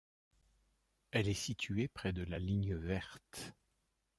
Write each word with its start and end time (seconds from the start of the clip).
Elle 1.11 1.27
est 1.27 1.35
située 1.35 1.87
près 1.87 2.11
de 2.11 2.23
la 2.23 2.39
Ligne 2.39 2.73
verte. 2.75 3.53